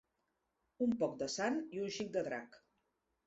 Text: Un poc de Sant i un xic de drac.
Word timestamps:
Un 0.85 0.95
poc 1.03 1.13
de 1.19 1.27
Sant 1.35 1.59
i 1.79 1.83
un 1.87 1.93
xic 1.97 2.11
de 2.17 2.25
drac. 2.31 2.57